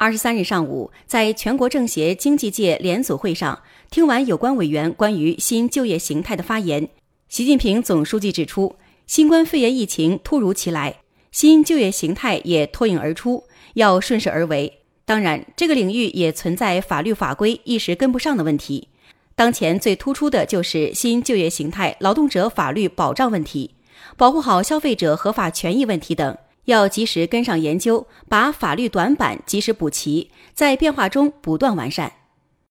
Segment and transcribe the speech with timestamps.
[0.00, 3.60] 二十三日上午，在全国政协经济界联组会上，
[3.90, 6.88] 听完有关委员关于新就业形态的发言，
[7.28, 8.76] 习近平总书记指出，
[9.06, 11.00] 新冠肺炎疫情突如其来，
[11.30, 13.44] 新就业形态也脱颖而出，
[13.74, 14.78] 要顺势而为。
[15.04, 18.88] 当然，这个领域也存在法律法规一时跟不上的问题。
[19.34, 23.74] 当前最突出的就是新就业形态劳动者法律保障问题，
[24.16, 26.38] 保护好消费者合法权益问题等。
[26.70, 32.19] 要及时跟上研究，把法律短板及时补齐，在变化中不断完善。